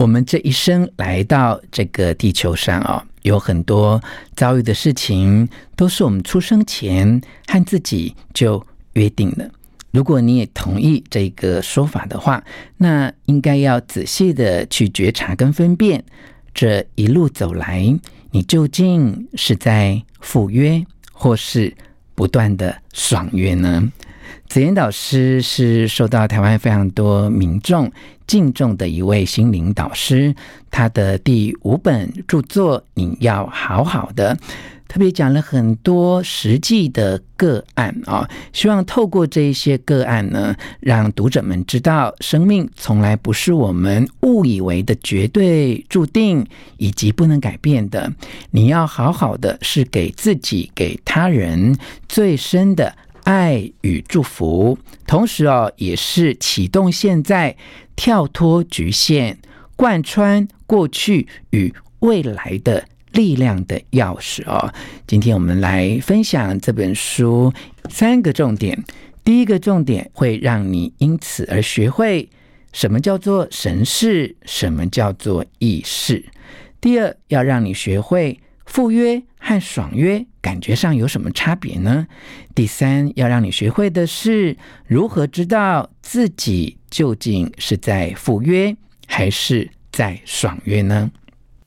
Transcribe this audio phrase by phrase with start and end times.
[0.00, 4.02] 我们这一生来到这个地球上啊、有很多
[4.34, 8.64] 遭遇的事情，都是我们出生前和自己就
[8.94, 9.46] 约定了。
[9.90, 12.42] 如果你也同意这个说法的话，
[12.78, 16.02] 那应该要仔细的去觉察跟分辨，
[16.54, 17.94] 这一路走来，
[18.30, 21.76] 你究竟是在赴约，或是
[22.14, 23.92] 不断的爽约呢？
[24.48, 27.90] 子妍导师是受到台湾非常多民众
[28.26, 30.34] 敬重的一位心灵导师，
[30.70, 34.36] 他的第五本著作《你要好好的》，
[34.88, 46.44] 特别讲了很多实际的个案啊，希望透过这一些个案呢，让读者们知道，生命从来不是我们误以为的绝对注定
[46.76, 48.12] 以及不能改变的。
[48.50, 51.76] 你要好好的，是给自己、给他人
[52.08, 52.92] 最深的。
[53.24, 57.56] 爱与祝福，同时哦，也是启动现在
[57.94, 59.38] 跳脱局限、
[59.76, 64.72] 贯穿过去与未来的力量的钥匙哦。
[65.06, 67.52] 今天我们来分享这本书
[67.88, 68.82] 三个重点。
[69.22, 72.28] 第一个重点会让你因此而学会
[72.72, 76.24] 什么叫做神事，什么叫做意识。
[76.80, 80.24] 第二，要让你学会赴约和爽约。
[80.40, 82.06] 感觉上有什么差别呢？
[82.54, 84.56] 第三，要让你学会的是
[84.86, 88.76] 如何知道自己究竟是在赴约
[89.08, 91.10] 还是在爽约呢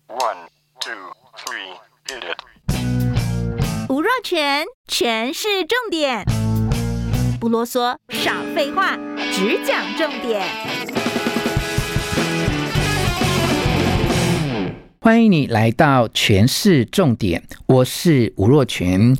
[0.07, 0.47] ？One,
[0.79, 0.93] two,
[1.37, 1.75] three,
[2.07, 3.89] hit it.
[3.89, 6.25] 吴若全，全是重点，
[7.39, 8.97] 不啰嗦，少废话，
[9.33, 11.12] 只讲重点。
[15.03, 19.13] 欢迎你来到全市重点，我是吴若权。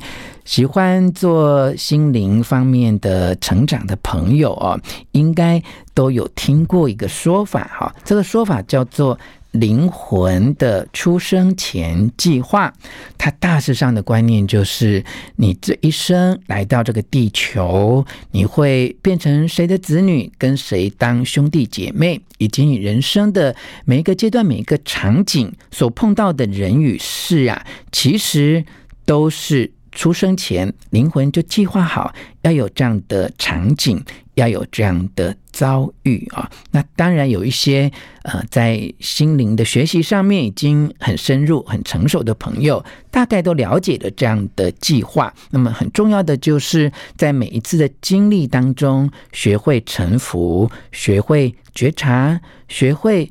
[0.46, 4.80] 喜欢做心灵方面的成长的朋友哦，
[5.12, 5.62] 应该
[5.92, 9.18] 都有听过一个说法哈，这个说法叫做。
[9.54, 12.72] 灵魂的出生前计划，
[13.16, 15.04] 它大致上的观念就是：
[15.36, 23.54] 你这一生来到这个地球，你会变成谁的子女，跟谁当兄弟姐妹，以及你人生的
[23.84, 28.64] 每一个阶段、每一个场景所碰到的人与事啊，其实
[29.06, 34.04] 都是出生前灵魂就计划好要有这样的场景。
[34.34, 37.90] 要有这样的遭遇啊，那当然有一些
[38.22, 45.32] 呃，在心灵的学习上面已经很深入、很成熟的朋友，大概都了解了这样的计划。
[45.50, 53.30] 那么很重要的就是在每一次的经历当中，学会臣服，学会觉察，学会。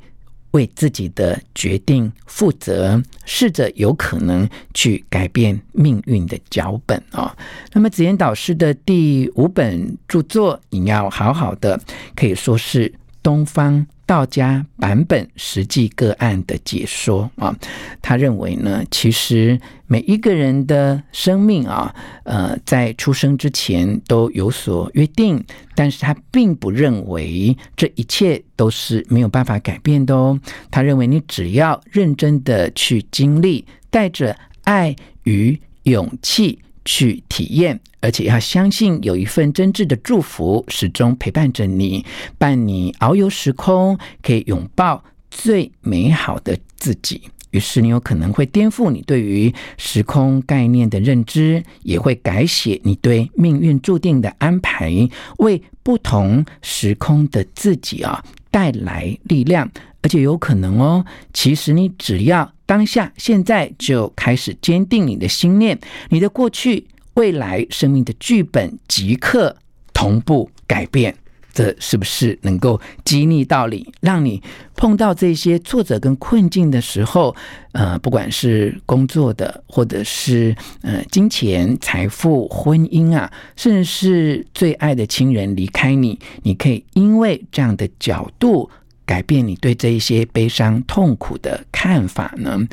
[0.54, 7.38] 为自己的决定负责，试着有可能去改变命运的脚本啊、哦。
[7.74, 11.80] 那么子妍导师的第五本著作，你要好好的，
[12.16, 13.86] 可以说是东方。
[14.06, 17.56] 道家版本实际个案的解说啊，
[18.02, 21.94] 他认为呢，其实每一个人的生命啊，
[22.24, 25.44] 呃，在出生之前都有所约定，
[25.76, 30.40] 但是他并不认为这一切都是没有办法改变的哦。
[30.70, 36.60] 他认为你只要认真的去经历，带着爱与勇气。
[36.86, 42.06] 去体验，而且要相信有一份真挚的祝福始终陪伴着你，
[42.38, 47.22] 伴你遨游时空，可以拥抱最美好的自己。
[47.52, 54.92] 于是你有可能会颠覆你对于时空概念的认知，也会改写你对命运注定的安排，
[55.38, 59.70] 为不同时空的自己啊带来力量。
[60.02, 65.80] 而且有可能哦，其实你只要当下现在就开始坚定你的心念，
[66.10, 69.56] 你的过去、未来生命的剧本即刻
[69.94, 71.16] 同步改变。
[71.56, 74.42] 这是不是能够激励到你，让你
[74.76, 77.36] 碰到这些挫折跟困境的时候，
[77.74, 88.68] 呃，不管是工作的，或者是呃金钱、财富、婚姻啊，甚至是最爱的亲人离开你，你可以因为这样的角度。
[89.14, 92.68] 改变你对这一些悲伤痛苦的看法呢？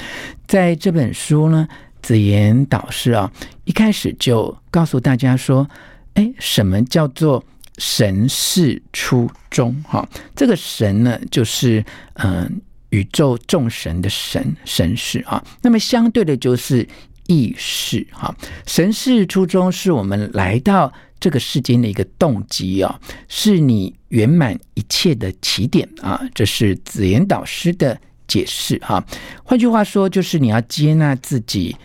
[0.49, 1.69] 在这本书呢，
[2.01, 3.31] 子妍导师啊，
[3.65, 5.69] 一开始就告诉大家说
[6.15, 7.45] ：“哎，什么叫做
[7.77, 11.85] 神是初衷，哈，这个神呢，就是
[12.15, 12.59] 嗯
[12.89, 15.45] 宇宙众神的神神识啊。
[15.61, 16.89] 那么相对的，就是
[17.33, 18.35] 意识哈。
[18.67, 26.21] 神是初衷是我们来到这个世间的一个动机哦，是你圆满一切的起点啊。
[26.35, 29.05] 这是紫妍导师的解释哈。
[29.45, 31.77] 换句话说，就是你要接纳自己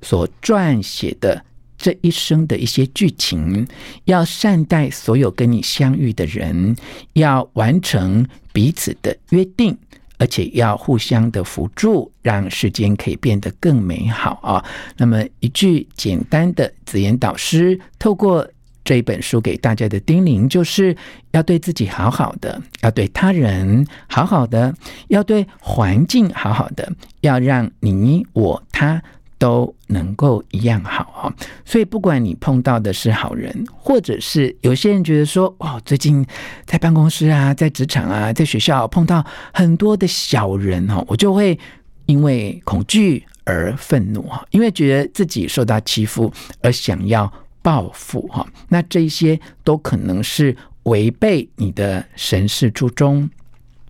[0.00, 1.44] 所撰写的。
[1.76, 3.66] 这一生的一些剧情，
[4.04, 6.74] 要善待所有跟你相遇的人，
[7.12, 9.76] 要完成彼此的约定，
[10.18, 14.64] 而且要互相的辅助，让世间可以变得更美好啊！
[14.96, 18.46] 那么一句简单的紫言导师透过
[18.84, 20.96] 这一本书给大家的叮咛，就是
[21.32, 24.74] 要对自己好好的，要对他人好好的，
[25.08, 29.02] 要对环境好好的，要让你我他。
[29.44, 31.34] 都能够一样好哈，
[31.66, 36.24] 所以不管你碰到的是好人，或者是有些人觉得说，哦，最近
[36.64, 41.58] 在办公室啊，在职场啊，在学校碰到很多的小人哈，我就会
[42.06, 46.32] 因为恐惧而愤怒哈，因为觉得自己受到欺负
[46.62, 47.30] 而想要
[47.60, 53.28] 报复哈，那这些都可能是违背你的神事初衷，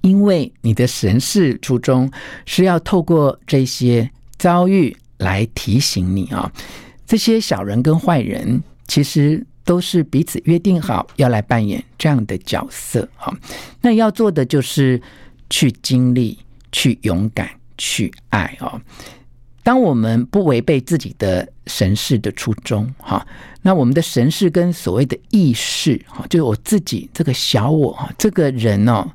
[0.01, 2.11] 因为你的神事初衷
[2.45, 4.97] 是要透过这些遭遇。
[5.25, 6.53] 来提醒你啊，
[7.07, 13.33] 这些小人跟坏人其实都是彼此约定好要来扮演这样的角色啊。
[13.81, 15.01] 那要做的就是
[15.49, 16.39] 去经历、
[16.71, 18.81] 去勇敢、去爱哦。
[19.63, 23.27] 当我们不违背自己的神事的初衷哈，
[23.63, 29.11] 那我们的神事跟所谓的意识哈，就是我自己这个小我哈，这个人哦，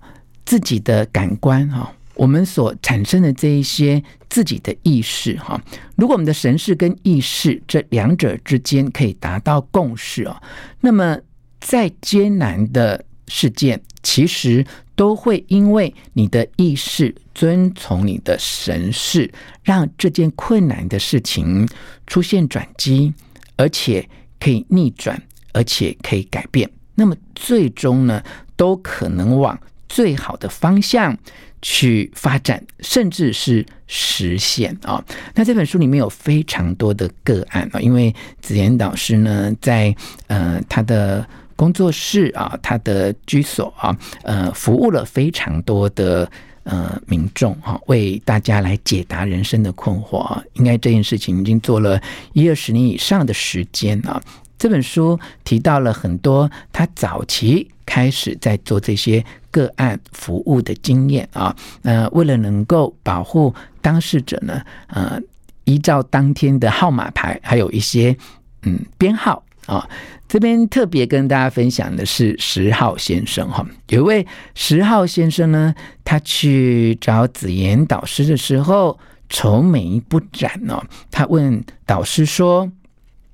[0.45, 1.93] 自己的感官哈。
[2.19, 5.57] 我们所产生的这一些自己的意识，哈，
[5.95, 10.35] 如果我们的神识跟意识这两者之间可以达到共识哦，
[10.81, 11.17] 那么
[11.61, 14.65] 再艰难的事件，其实
[14.97, 19.31] 都会因为你的意识遵从你的神识，
[19.63, 21.65] 让这件困难的事情
[22.05, 23.13] 出现转机，
[23.55, 24.05] 而且
[24.41, 25.21] 可以逆转，
[25.53, 26.69] 而且可以改变。
[26.95, 28.21] 那么最终呢，
[28.57, 29.57] 都可能往
[29.89, 31.17] 最好的方向
[31.61, 35.03] 去发展，甚至是实现啊！
[35.35, 39.93] 那这本书里面有非常多的个案啊，因为子妍导师呢，在
[40.27, 41.27] 呃他的
[41.57, 46.31] 工作室啊，他的居所啊，呃，服务了非常多的
[46.63, 50.41] 呃民众啊，为大家来解答人生的困惑啊。
[50.53, 51.99] 应该这件事情已经做了
[52.31, 54.21] 一二十年以上的时间啊。
[54.57, 59.25] 这本书提到了很多他早期开始在做这些。
[59.51, 63.51] 个案服务的经验啊，那为了能够保护
[63.81, 65.19] 当事者呢，呃，
[65.63, 68.15] 依照当天的号码牌，还有一些
[68.61, 69.89] 嗯编号啊，
[70.27, 75.73] 这边特别跟大家分享的是十号先生哈，有一位十号先生呢，
[76.05, 78.99] 他去找紫妍导师的时候
[79.29, 82.71] 愁眉不展哦，他问导师说。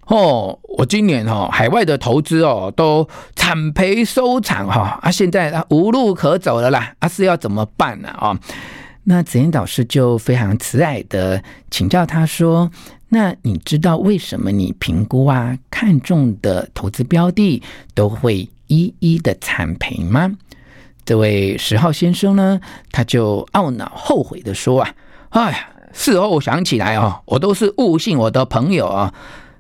[0.08, 8.40] 哦，我今年哈海外的投资哦都惨赔收场哈啊，现在啊无路可走了啦，啊是要怎么办呢啊？
[9.06, 12.72] 那子妍导师就非常慈爱的请教他说
[13.10, 17.62] ：“那你知道为什么你评估啊看中的投资标的
[17.94, 20.32] 都会一一的惨赔吗？”
[21.06, 22.60] 这位十号先生呢，
[22.92, 24.94] 他就懊恼后悔的说啊
[25.30, 29.14] ：“哎呀，事后想起来哦，我都是误信我的朋友啊。”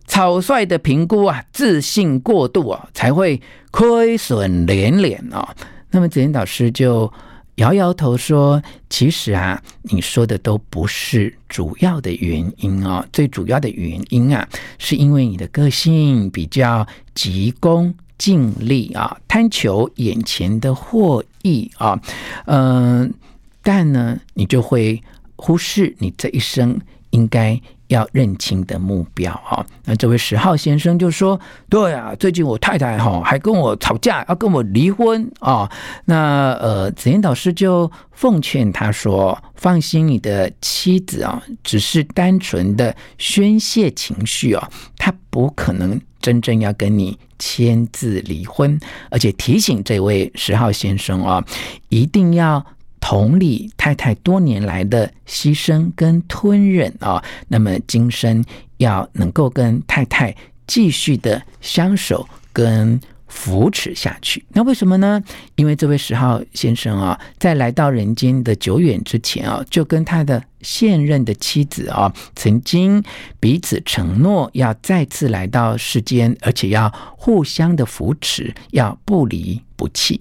[0.07, 5.55] 草率的评估啊，自信过度啊，才会亏损连连啊。
[5.89, 7.11] 那么紫妍导师就
[7.55, 13.05] 摇摇头说：“其实啊，你说的都不是主要的原因啊。
[13.11, 14.47] 最主要的原因啊，
[14.77, 21.99] 是因为你的个性比较急功近利啊，贪求眼前的获益啊。
[22.45, 23.13] 嗯、
[23.63, 25.01] 但呢，你就会
[25.35, 31.39] 忽视你这一生应该。”要认清的目标哈，那这位十号先生就说
[31.69, 35.69] ：“对啊，最近我太太哈还跟我吵架，要跟我离婚啊。”
[36.05, 48.79] 那呃，紫妍导师就奉劝他说：“放心，你的妻子啊，只是单纯的宣泄情绪啊，她不可能真正要跟你签字离婚。”
[49.11, 51.45] 而且提醒这位十号先生啊，
[51.89, 52.65] 一定要。
[53.07, 58.43] 同理太太多年来的牺牲跟吞忍啊，那么今生
[58.77, 60.35] 要能够跟太太
[60.65, 64.43] 继续的相守跟扶持下去。
[64.49, 65.21] 那为什么呢？
[65.53, 73.03] 因为这位十号先生啊，在来到人间的久远之前啊，就跟他的现任的妻子啊，曾经
[73.39, 80.19] 彼此承诺要再次来到世间，而且要互相的扶持，要不离不弃。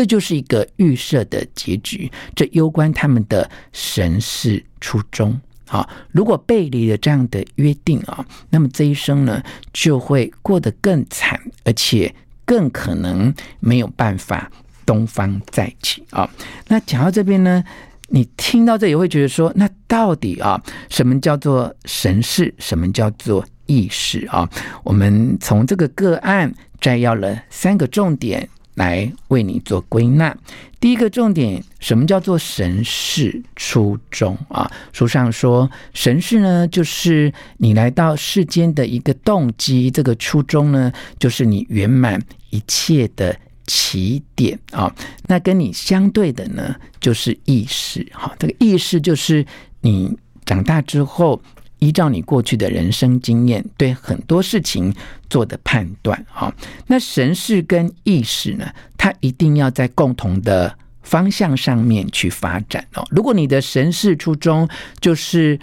[0.00, 2.10] 这就是一个预设的结局。
[2.34, 5.38] 这攸关他们的神事初衷。
[5.66, 9.42] 好，如果背离了这样的约定啊，那么这一生呢，
[9.74, 12.14] 就会过得更惨，而且
[12.46, 14.50] 更可能没有办法
[14.86, 16.26] 东方再起啊。
[16.68, 17.62] 那讲到这边呢，
[18.08, 22.54] 你听到这也会觉得说，那到底啊，什么叫做神事？
[22.58, 24.48] 什么叫做意识啊？
[24.82, 28.48] 我们从这个个案摘要了三个重点。
[28.74, 30.36] 来为你做归纳。
[30.78, 34.70] 第一个重点，什么叫做神识初衷啊？
[34.92, 39.90] 书上说，神识呢，就是你来到世间的一个动机。
[39.90, 43.36] 这个初衷呢，就是你圆满一切的
[43.66, 44.94] 起点啊。
[45.26, 48.06] 那跟你相对的呢，就是意识。
[48.12, 49.44] 哈，这个意识就是
[49.80, 51.40] 你长大之后。
[51.80, 54.94] 依照你过去的人生经验，对很多事情
[55.28, 56.54] 做的判断，哈，
[56.86, 60.72] 那神识跟意识呢，它一定要在共同的
[61.02, 63.04] 方向上面去发展哦。
[63.10, 64.68] 如果你的神识初衷
[65.00, 65.58] 就是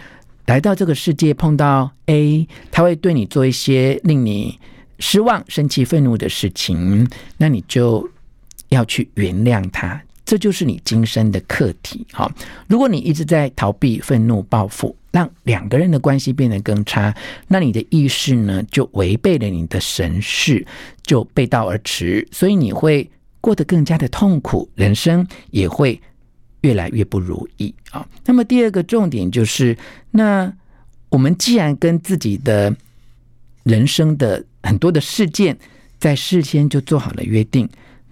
[0.48, 4.60] 来到这个世界碰到 A，他会对你做一些令你
[5.00, 7.08] 失望、生气、愤怒的事情，
[7.38, 8.10] 那你就
[8.70, 12.06] 要去原谅他，这就是你今生的课题。
[12.12, 12.32] 好，
[12.68, 14.96] 如果你一直在逃避、愤怒、报复。
[15.10, 17.16] 让两个人的关系变得更差，
[17.48, 20.64] 那你的意识呢，就违背了你的神识，
[21.02, 23.10] 就背道而驰，所以你会
[23.42, 26.00] 过得更加的痛苦，人生也会
[26.62, 28.08] 越来越不如意啊。
[28.26, 29.76] 那么第二个重点就是，
[30.12, 30.54] 那
[31.10, 32.76] 我们既然跟自己的
[33.64, 35.58] 人生的很多的事件
[35.98, 37.68] 在事先就做好了约定，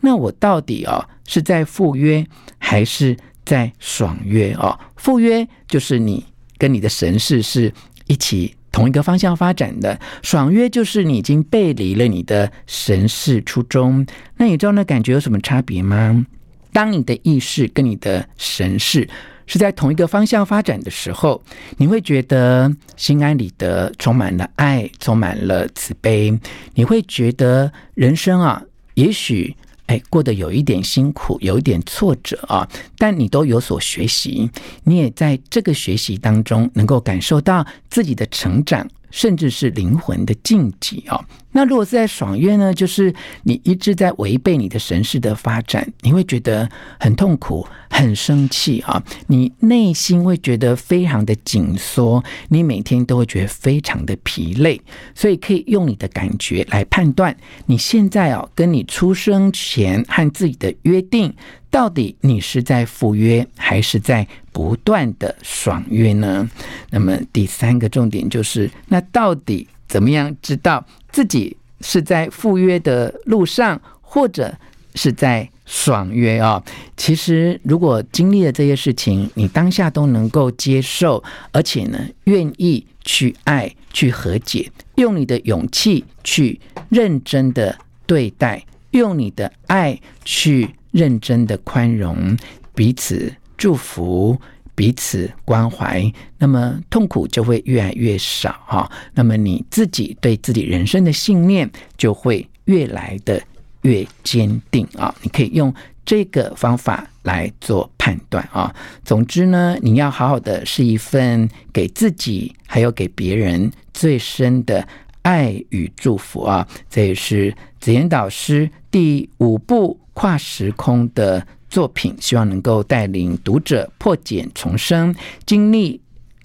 [0.05, 2.23] 那我到底啊是在赴约
[2.59, 4.79] 还是在爽约啊？
[4.95, 6.23] 赴约就是你。
[6.57, 7.69] 跟你的神事是
[8.07, 14.07] 一起同一个方向发展的，爽约就是你已经背离了你的神事初衷。
[14.37, 16.25] 那你知道那感觉有什么差别吗？
[16.71, 19.05] 当你的意识跟你的神事
[19.45, 21.43] 是在同一个方向发展的时候，
[21.75, 26.39] 你会觉得心安理得，充满了爱，充满了慈悲。
[26.73, 29.53] 你会觉得人生啊，也许。
[29.87, 34.49] 哎，过得有一点辛苦，有一点挫折啊，但你都有所学习，
[34.83, 38.87] 你也在这个学习当中能够感受到自己的成长。
[39.11, 41.17] 甚至是灵魂的晋级啊。
[41.55, 42.73] 那如果是在爽约呢？
[42.73, 46.69] 就是你一直在违背你的神事的发展，你会觉得
[46.99, 49.01] 很痛苦、很生气啊。
[49.27, 54.81] 你内心会觉得非常的紧缩，你每天都会觉得非常的疲累。
[55.15, 57.33] 所以可以用你的感觉来判断，
[57.67, 61.33] 你现在哦，跟你出生前和自己的约定。
[61.71, 66.49] 到底你是在赴约还是在不断的爽约呢？
[66.89, 74.53] 那么第三个重点就是，那到底怎么样知道自己是在赴约的路上，或者
[74.95, 76.63] 是在爽约啊？
[76.95, 90.69] 其实，如果经历了这些事情，你当下都能够接受，而且呢，愿意去爱、去和解，用你的勇气去认真的对待，用你的爱去。
[90.95, 92.37] 认真的宽容，
[92.73, 94.39] 彼此祝福，
[94.75, 98.91] 彼此关怀，那么痛苦就会越来越少哈。
[99.13, 103.41] 那么你自己对自己人生的信念就会越来的
[103.81, 105.15] 越坚定啊。
[105.21, 105.73] 你可以用
[106.05, 108.75] 这个方法来做判断啊。
[109.03, 114.87] 总之呢，你要好好的是一份给自己还有给别人最深的
[115.21, 116.67] 爱与祝福啊。
[116.89, 119.99] 这也是子妍导师第五部。
[120.17, 125.13] 跨时空的作品，希望能够带领读者破茧重生，
[125.45, 125.99] 经历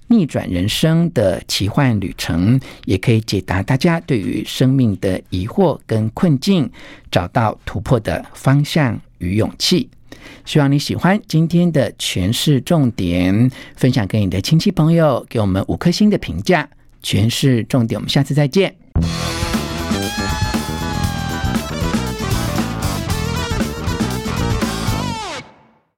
[0.07, 6.69] 逆转人生的奇幻旅程，也可以解答大家对于生命的疑惑跟困境，
[7.09, 9.89] 找到突破的方向与勇气。
[10.43, 16.67] 希望你喜欢今天的诠释重点，分享给你的亲戚朋友，给我们五颗星的评价。
[17.01, 18.75] 诠释重点，我们下次再见。